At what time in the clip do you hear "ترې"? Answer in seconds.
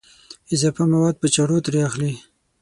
1.65-1.79